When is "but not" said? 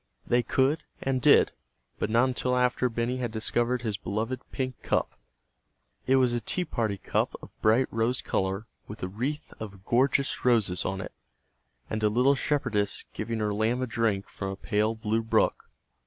1.99-2.29